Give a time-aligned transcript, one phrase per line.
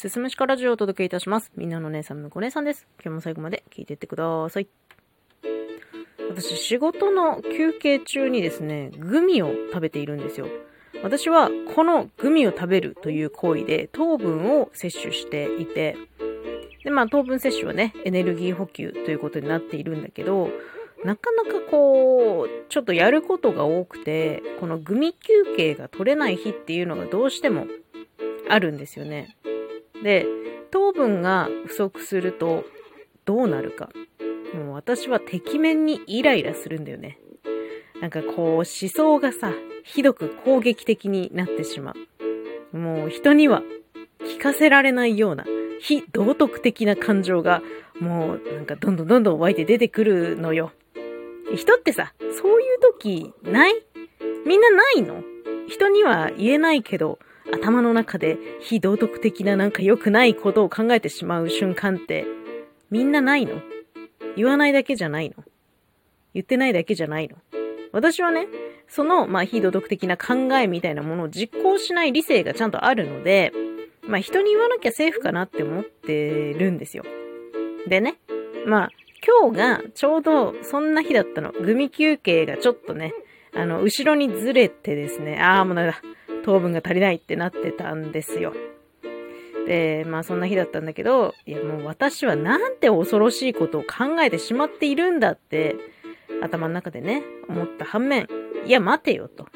[0.00, 1.52] すすむしかラジオをお届けいたします。
[1.56, 2.86] みんなの姉さん、むこ姉さんです。
[3.04, 4.66] 今日も最後まで聞いていってください。
[6.30, 10.46] 私、仕事の休憩中にですね、グミを食べているんですよ。
[11.02, 15.98] 私は、このグミを食べるという行為で糖分を摂取していて、
[16.82, 20.48] で、まあ、糖分摂取はね、エネルギー補給ということになっているんだけど、
[21.04, 27.66] なかなかこう、ちょっとやることが多くて、このグミ休憩が取れない日っていうのがどうしても
[28.48, 29.36] あるんですよね。
[30.02, 30.26] で、
[30.70, 32.64] 糖分が不足すると
[33.24, 33.90] どうなるか。
[34.54, 37.18] もう私はてきめんにイライラするんだよね。
[38.00, 39.52] なんかこう思想がさ、
[39.84, 41.94] ひどく攻撃的になってしま
[42.72, 42.76] う。
[42.76, 43.62] もう人には
[44.20, 45.44] 聞かせられないような
[45.80, 47.62] 非道徳的な感情が
[47.98, 50.72] もうなんかどんどんどんどん湧いて出てくるのよ。
[51.54, 53.74] 人ってさ、そういう時ない？
[54.46, 55.22] みんなないの？
[55.68, 57.18] 人には言えないけど、
[57.52, 62.26] 頭の中で非道徳的ななんか良くないことを考えてしまう瞬間って
[62.90, 63.60] みんなないの？
[64.36, 65.44] 言わないだけじゃないの？
[66.34, 67.36] 言ってないだけじゃないの？
[67.92, 68.46] 私はね、
[68.88, 73.52] その、まあ、非道徳的な考えみたいなものを実行しない理性がちゃんとあるので、
[74.02, 77.04] まあ、人に言わなきゃセーフかなって思ってるんですよ。
[77.88, 78.16] でね、
[78.66, 78.90] まあ、
[79.26, 81.52] 今日がちょうどそんな日だったの。
[81.52, 83.12] グミ休憩がちょっとね、
[83.54, 86.00] あの、後ろにずれてですね、ああ、もうダメだ。
[86.42, 88.52] 糖分が足りないってなってたんですよ。
[89.66, 95.76] で、まあそんな日だったんだけど、いやもう私はなんて恐ろしいことを考えてしまっているんだって、
[96.42, 98.26] 頭の中でね、思った反面、
[98.66, 99.46] いや待てよと。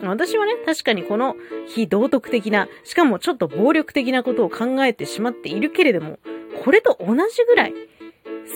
[0.00, 6.18] 私はね、確かにこの非道徳的な、しかもちょっと暴力的なことを考えてしまっているけれども、
[6.62, 7.74] これと同じぐらい、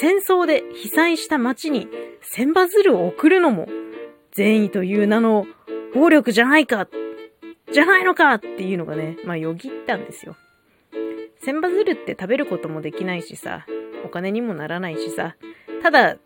[0.00, 1.88] 戦争で被災した町に
[2.20, 3.68] 千羽鶴を送るのも、
[4.32, 5.46] 善意という名の
[5.94, 6.88] 暴力じゃないか、
[7.72, 10.36] じゃないのかっていうのがね、まあよぎったんですよ。
[11.40, 13.66] 千羽鶴って食べることもできないしさ、
[14.04, 15.36] お金にもならないしさ、
[15.82, 16.16] ただ、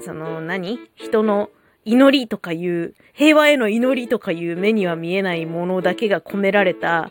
[0.00, 0.78] その何？
[0.94, 1.50] 人の
[1.84, 7.10] 祈りとかいう、平和への祈りとかいう目には見えないものだけが込められた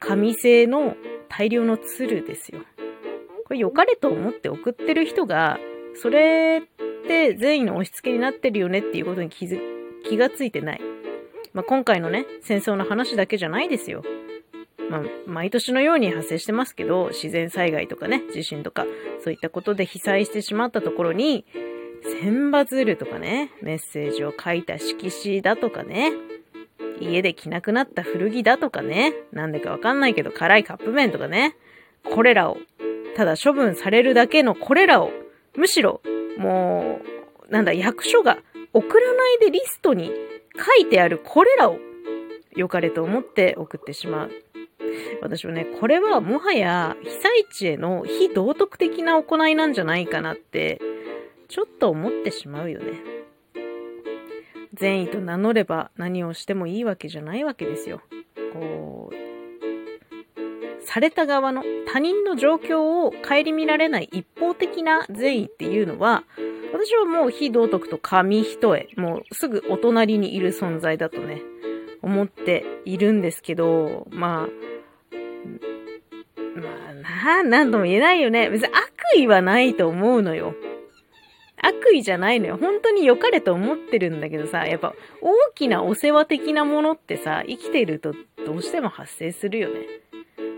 [0.00, 0.96] 紙製の
[1.28, 2.60] 大量の鶴ですよ。
[3.46, 5.58] これ良かれと思って送ってる人が、
[5.94, 9.60] それって善意の押し付けになってるよねっていうことに気づ、
[10.04, 10.80] 気がついてない。
[11.52, 14.02] まあ、今回のね、戦争の話だけじゃないですよ。
[14.90, 18.86] まあ、毎年のように発生してますけど、自然災害とかね、地震とか、
[19.22, 21.44] そういったことで被災してしまったところに、
[22.20, 26.12] 千羽鶴とかね、メッセージを書いた色紙だとかね、
[27.00, 31.56] 家で着なくなった古着だとかね、なんでかわかんないけど辛いカップ麺とかね、
[32.04, 32.58] これらを、
[33.16, 35.10] ただ処分されるだけのこれらを、
[35.54, 36.00] むしろ、
[36.38, 37.00] も
[37.48, 38.38] う、なんだ、役所が
[38.72, 40.10] 送らないでリストに
[40.56, 41.78] 書いてあるこれらを、
[42.54, 44.30] 良かれと思って送ってしまう。
[45.22, 50.80] 私はね、これはもはや被災地への非道徳的な行いなんじゃないかなって、
[51.48, 53.00] ちょっと思ってしまうよね。
[54.74, 58.00] 善意と名乗れば何をしてもいいわけじゃないわけですよ。
[58.52, 66.24] こう、された側の他人の状況を顧みられない一方的な善意っていうのは、
[66.72, 71.42] 私はもう非道徳と紙一重、もうすぐお隣にいる存在だとね、
[72.02, 74.48] 思っているんですけど、まあ、
[76.58, 78.50] まあな、なんとも言えないよね。
[78.50, 80.54] 別に悪意はないと思うのよ。
[81.62, 82.56] 悪意じゃないのよ。
[82.56, 89.86] 本当に良かれと思ってるんだけどさ、やっぱ大きなお世話的なものってさ、生きてるとどうしても発生するよね。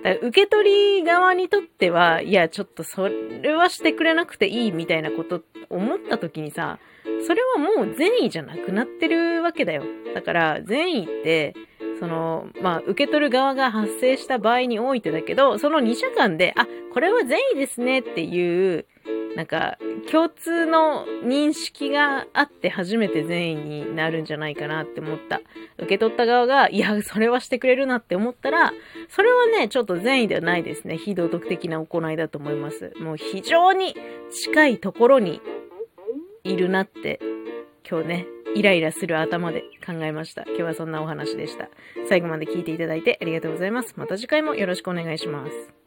[0.04, 6.78] だから受け取り側にとっては、いや、ちょっとそれはしてくれなくていいみたいなこと思った時にさ、
[7.26, 9.82] それはもう善意じゃなくなってるわけだよ。
[10.14, 11.54] だから善意って、
[11.98, 18.86] その、まあ、受け取る側が発生した場合においてだけど、その二者間で、あ、これは善意ですねっていう、
[19.36, 19.78] なんか、
[20.10, 25.40] 共通の認識があって初めて善意になるんじゃないかなって思った。
[25.78, 28.72] 受け取った側が、いや、それはしてくれるなって思ったら、
[29.08, 30.96] それはね、ちょっと善意ではないですね。
[30.96, 32.92] 非道徳的な行いだと思います。
[33.00, 33.96] もう非常に
[34.30, 35.40] 近いところに
[36.44, 37.18] いるなって、
[37.88, 40.44] 今日ね、イライラする頭で考えました。
[40.46, 41.68] 今日はそんなお話でした。
[42.08, 43.94] 最後まで聞いていただいてありがとうございます。
[43.96, 45.83] また次回もよろしくお願いします。